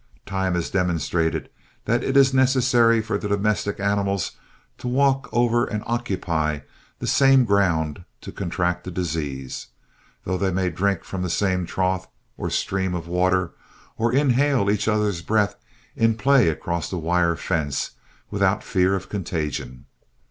Time 0.25 0.55
has 0.55 0.71
demonstrated 0.71 1.47
that 1.85 2.03
it 2.03 2.17
is 2.17 2.33
necessary 2.33 3.03
for 3.03 3.19
the 3.19 3.27
domestic 3.29 3.79
animals 3.79 4.31
to 4.79 4.87
walk 4.87 5.29
over 5.31 5.63
and 5.63 5.83
occupy 5.85 6.61
the 6.97 7.05
same 7.05 7.45
ground 7.45 8.03
to 8.19 8.31
contract 8.31 8.83
the 8.83 8.89
disease, 8.89 9.67
though 10.23 10.39
they 10.39 10.49
may 10.49 10.71
drink 10.71 11.03
from 11.03 11.21
the 11.21 11.29
same 11.29 11.67
trough 11.67 12.07
or 12.35 12.49
stream 12.49 12.95
of 12.95 13.07
water, 13.07 13.51
or 13.95 14.11
inhale 14.11 14.71
each 14.71 14.87
other's 14.87 15.21
breath 15.21 15.55
in 15.95 16.17
play 16.17 16.49
across 16.49 16.91
a 16.91 16.97
wire 16.97 17.35
fence, 17.35 17.91
without 18.31 18.63
fear 18.63 18.95
of 18.95 19.07
contagion. 19.07 19.85